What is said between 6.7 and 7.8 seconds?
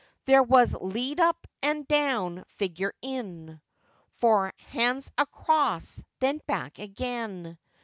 again.